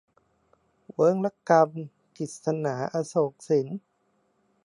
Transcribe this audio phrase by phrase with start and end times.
[0.93, 3.67] เวิ้งระกำ- กฤษณา อโศกสิน